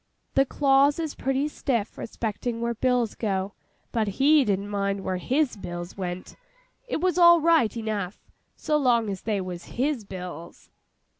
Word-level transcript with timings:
The 0.33 0.47
clause 0.47 0.97
is 0.97 1.13
pretty 1.13 1.47
stiff 1.47 1.95
respecting 1.95 2.59
where 2.59 2.73
bills 2.73 3.13
go; 3.13 3.53
but 3.91 4.07
he 4.17 4.43
didn't 4.43 4.69
mind 4.69 5.03
where 5.03 5.17
his 5.17 5.55
bills 5.55 5.95
went. 5.95 6.35
It 6.87 6.99
was 7.01 7.19
all 7.19 7.39
right 7.39 7.77
enough, 7.77 8.31
so 8.55 8.77
long 8.77 9.11
as 9.11 9.21
they 9.21 9.39
was 9.39 9.65
his 9.77 10.03
bills! 10.03 10.71